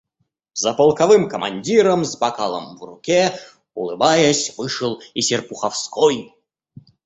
[0.61, 3.39] За полковым командиром с бокалом в руке,
[3.75, 6.33] улыбаясь, вышел и Серпуховской.